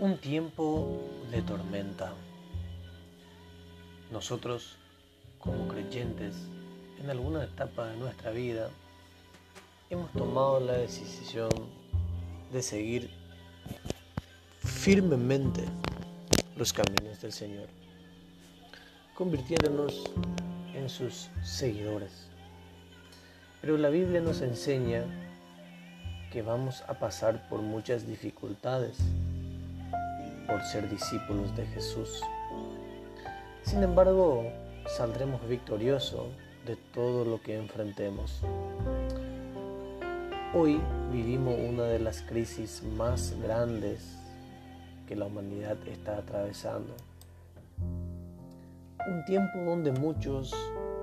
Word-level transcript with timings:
Un 0.00 0.18
tiempo 0.18 1.08
de 1.30 1.40
tormenta. 1.42 2.14
Nosotros, 4.10 4.74
como 5.38 5.68
creyentes, 5.68 6.34
en 7.00 7.10
alguna 7.10 7.44
etapa 7.44 7.86
de 7.86 7.96
nuestra 7.98 8.32
vida, 8.32 8.70
hemos 9.90 10.10
tomado 10.10 10.58
la 10.58 10.72
decisión 10.72 11.48
de 12.52 12.60
seguir 12.60 13.08
firmemente 14.58 15.64
los 16.56 16.72
caminos 16.72 17.20
del 17.20 17.32
Señor, 17.32 17.68
convirtiéndonos 19.14 20.10
en 20.74 20.88
sus 20.88 21.28
seguidores. 21.44 22.30
Pero 23.60 23.78
la 23.78 23.90
Biblia 23.90 24.20
nos 24.20 24.40
enseña 24.40 25.04
que 26.32 26.42
vamos 26.42 26.82
a 26.88 26.94
pasar 26.94 27.48
por 27.48 27.62
muchas 27.62 28.08
dificultades 28.08 28.98
por 30.46 30.62
ser 30.62 30.88
discípulos 30.88 31.54
de 31.56 31.66
Jesús. 31.66 32.22
Sin 33.62 33.82
embargo, 33.82 34.44
saldremos 34.96 35.46
victoriosos 35.48 36.26
de 36.66 36.76
todo 36.76 37.24
lo 37.24 37.40
que 37.40 37.56
enfrentemos. 37.56 38.42
Hoy 40.54 40.80
vivimos 41.10 41.56
una 41.58 41.84
de 41.84 41.98
las 41.98 42.22
crisis 42.22 42.82
más 42.96 43.34
grandes 43.42 44.16
que 45.06 45.16
la 45.16 45.26
humanidad 45.26 45.76
está 45.86 46.18
atravesando. 46.18 46.94
Un 47.78 49.24
tiempo 49.26 49.58
donde 49.58 49.92
muchos 49.92 50.54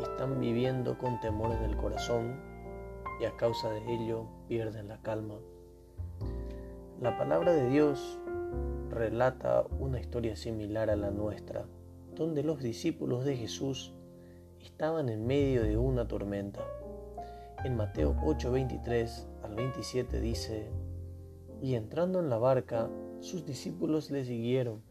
están 0.01 0.39
viviendo 0.39 0.97
con 0.97 1.19
temores 1.19 1.59
del 1.59 1.75
corazón 1.75 2.39
y 3.19 3.25
a 3.25 3.35
causa 3.35 3.69
de 3.69 3.93
ello 3.93 4.25
pierden 4.47 4.87
la 4.87 4.97
calma. 4.97 5.35
La 6.99 7.17
palabra 7.17 7.51
de 7.51 7.69
Dios 7.69 8.19
relata 8.89 9.63
una 9.79 9.99
historia 9.99 10.35
similar 10.35 10.89
a 10.89 10.95
la 10.95 11.11
nuestra, 11.11 11.65
donde 12.15 12.43
los 12.43 12.61
discípulos 12.61 13.25
de 13.25 13.37
Jesús 13.37 13.93
estaban 14.59 15.09
en 15.09 15.25
medio 15.25 15.63
de 15.63 15.77
una 15.77 16.07
tormenta. 16.07 16.61
En 17.63 17.75
Mateo 17.75 18.15
8:23 18.23 19.27
al 19.43 19.55
27 19.55 20.19
dice, 20.19 20.69
y 21.61 21.75
entrando 21.75 22.19
en 22.19 22.29
la 22.29 22.37
barca, 22.37 22.89
sus 23.19 23.45
discípulos 23.45 24.09
le 24.09 24.25
siguieron. 24.25 24.81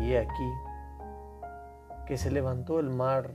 Y 0.00 0.12
he 0.12 0.18
aquí 0.18 0.50
que 2.06 2.16
se 2.16 2.30
levantó 2.30 2.80
el 2.80 2.88
mar 2.88 3.34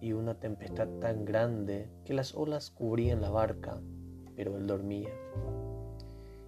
y 0.00 0.12
una 0.12 0.38
tempestad 0.38 0.88
tan 1.00 1.24
grande 1.24 1.90
que 2.04 2.14
las 2.14 2.36
olas 2.36 2.70
cubrían 2.70 3.20
la 3.20 3.30
barca, 3.30 3.80
pero 4.36 4.56
él 4.56 4.68
dormía. 4.68 5.10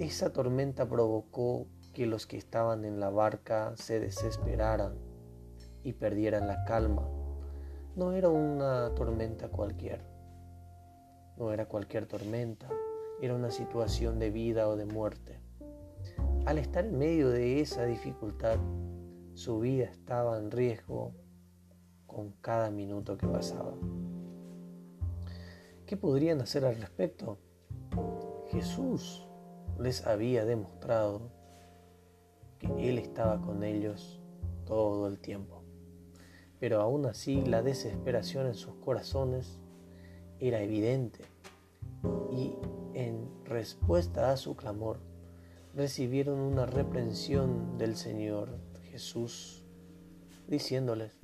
Esa 0.00 0.32
tormenta 0.32 0.88
provocó 0.88 1.68
que 1.92 2.06
los 2.06 2.26
que 2.26 2.36
estaban 2.36 2.84
en 2.84 2.98
la 2.98 3.10
barca 3.10 3.74
se 3.76 4.00
desesperaran 4.00 4.96
y 5.84 5.92
perdieran 5.92 6.48
la 6.48 6.64
calma. 6.64 7.08
No 7.94 8.10
era 8.10 8.28
una 8.28 8.92
tormenta 8.96 9.50
cualquiera, 9.50 10.04
no 11.36 11.52
era 11.52 11.66
cualquier 11.66 12.06
tormenta, 12.06 12.68
era 13.20 13.36
una 13.36 13.52
situación 13.52 14.18
de 14.18 14.30
vida 14.30 14.68
o 14.68 14.74
de 14.74 14.84
muerte. 14.84 15.38
Al 16.44 16.58
estar 16.58 16.84
en 16.84 16.98
medio 16.98 17.30
de 17.30 17.60
esa 17.60 17.84
dificultad, 17.86 18.58
su 19.34 19.60
vida 19.60 19.84
estaba 19.84 20.38
en 20.38 20.50
riesgo 20.50 21.14
con 22.08 22.32
cada 22.40 22.68
minuto 22.72 23.16
que 23.16 23.28
pasaba. 23.28 23.74
¿Qué 25.86 25.96
podrían 25.96 26.40
hacer 26.40 26.64
al 26.64 26.74
respecto? 26.80 27.38
Jesús 28.50 29.28
les 29.78 30.06
había 30.06 30.44
demostrado 30.44 31.30
que 32.58 32.88
Él 32.88 32.98
estaba 32.98 33.40
con 33.40 33.62
ellos 33.62 34.20
todo 34.64 35.06
el 35.08 35.18
tiempo. 35.18 35.62
Pero 36.60 36.80
aún 36.80 37.06
así 37.06 37.42
la 37.44 37.62
desesperación 37.62 38.46
en 38.46 38.54
sus 38.54 38.74
corazones 38.76 39.58
era 40.38 40.60
evidente 40.60 41.24
y 42.30 42.54
en 42.94 43.28
respuesta 43.44 44.30
a 44.30 44.36
su 44.36 44.56
clamor 44.56 44.98
recibieron 45.74 46.38
una 46.38 46.66
reprensión 46.66 47.76
del 47.78 47.96
Señor 47.96 48.58
Jesús 48.90 49.64
diciéndoles, 50.46 51.18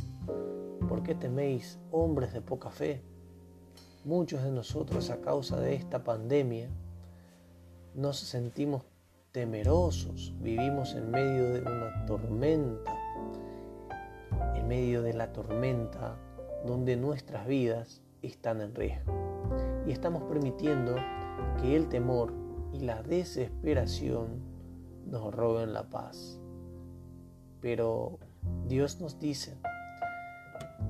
¿por 0.88 1.02
qué 1.02 1.14
teméis 1.14 1.78
hombres 1.90 2.32
de 2.32 2.40
poca 2.40 2.70
fe? 2.70 3.02
Muchos 4.04 4.42
de 4.42 4.50
nosotros 4.50 5.10
a 5.10 5.20
causa 5.20 5.60
de 5.60 5.74
esta 5.74 6.02
pandemia 6.02 6.68
nos 7.94 8.18
sentimos 8.18 8.84
temerosos, 9.32 10.34
vivimos 10.40 10.94
en 10.94 11.10
medio 11.10 11.52
de 11.52 11.60
una 11.60 12.06
tormenta, 12.06 12.94
en 14.54 14.68
medio 14.68 15.02
de 15.02 15.14
la 15.14 15.32
tormenta 15.32 16.16
donde 16.64 16.96
nuestras 16.96 17.46
vidas 17.46 18.02
están 18.22 18.60
en 18.60 18.74
riesgo. 18.74 19.12
Y 19.86 19.92
estamos 19.92 20.22
permitiendo 20.24 20.96
que 21.60 21.76
el 21.76 21.88
temor 21.88 22.32
y 22.72 22.80
la 22.80 23.02
desesperación 23.02 24.40
nos 25.06 25.34
roben 25.34 25.72
la 25.72 25.88
paz. 25.88 26.40
Pero 27.60 28.18
Dios 28.66 29.00
nos 29.00 29.18
dice, 29.18 29.56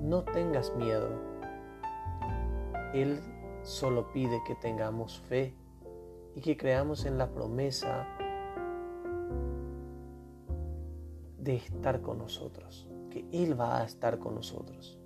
no 0.00 0.25
tengas 0.25 0.75
miedo. 0.77 1.09
Él 2.93 3.21
solo 3.62 4.12
pide 4.12 4.41
que 4.47 4.55
tengamos 4.56 5.21
fe 5.21 5.55
y 6.35 6.41
que 6.41 6.57
creamos 6.57 7.07
en 7.07 7.19
la 7.19 7.31
promesa 7.31 8.07
de 11.39 11.57
estar 11.57 12.01
con 12.03 12.19
nosotros, 12.19 12.89
que 13.11 13.27
Él 13.33 13.59
va 13.59 13.81
a 13.81 13.85
estar 13.85 14.19
con 14.19 14.35
nosotros. 14.35 14.99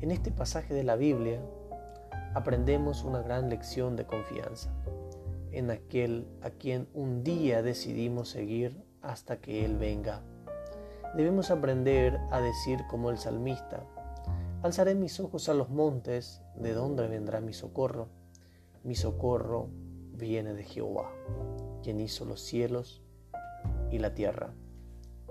En 0.00 0.10
este 0.10 0.30
pasaje 0.30 0.74
de 0.74 0.84
la 0.84 0.96
Biblia 0.96 1.40
aprendemos 2.34 3.02
una 3.02 3.22
gran 3.22 3.48
lección 3.48 3.96
de 3.96 4.06
confianza 4.06 4.70
en 5.52 5.70
aquel 5.70 6.28
a 6.42 6.50
quien 6.50 6.86
un 6.92 7.24
día 7.24 7.62
decidimos 7.62 8.28
seguir 8.28 8.84
hasta 9.00 9.40
que 9.40 9.64
Él 9.64 9.76
venga. 9.76 10.22
Debemos 11.16 11.50
aprender 11.50 12.18
a 12.30 12.40
decir 12.42 12.80
como 12.90 13.08
el 13.08 13.16
salmista, 13.16 13.86
alzaré 14.62 14.94
mis 14.94 15.18
ojos 15.18 15.48
a 15.48 15.54
los 15.54 15.70
montes, 15.70 16.42
¿de 16.56 16.74
dónde 16.74 17.08
vendrá 17.08 17.40
mi 17.40 17.54
socorro? 17.54 18.08
Mi 18.84 18.94
socorro 18.94 19.70
viene 20.16 20.54
de 20.54 20.64
Jehová, 20.64 21.10
quien 21.82 22.00
hizo 22.00 22.24
los 22.24 22.40
cielos 22.40 23.02
y 23.90 23.98
la 23.98 24.14
tierra. 24.14 24.54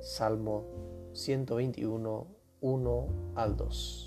Salmo 0.01 0.66
121, 1.13 2.28
1 2.62 3.07
al 3.35 3.57
2. 3.57 4.04